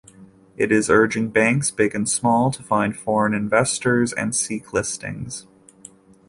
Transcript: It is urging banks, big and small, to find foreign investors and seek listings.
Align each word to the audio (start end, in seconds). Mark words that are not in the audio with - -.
It 0.57 0.71
is 0.71 0.89
urging 0.89 1.29
banks, 1.29 1.69
big 1.69 1.93
and 1.93 2.09
small, 2.09 2.49
to 2.53 2.63
find 2.63 2.97
foreign 2.97 3.35
investors 3.35 4.11
and 4.13 4.35
seek 4.35 4.73
listings. 4.73 5.45